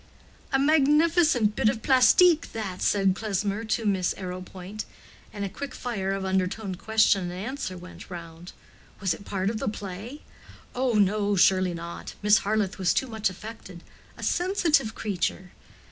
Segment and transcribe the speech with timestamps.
[0.51, 4.83] "A magnificent bit of plastik that!" said Klesmer to Miss Arrowpoint.
[5.31, 8.51] And a quick fire of undertoned question and answer went round.
[8.99, 10.23] "Was it part of the play?"
[10.73, 12.15] "Oh, no, surely not.
[12.23, 13.83] Miss Harleth was too much affected.
[14.17, 15.51] A sensitive creature!"